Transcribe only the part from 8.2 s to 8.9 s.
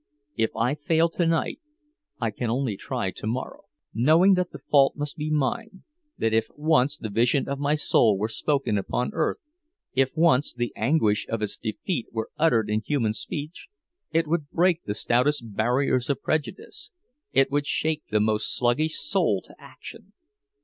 spoken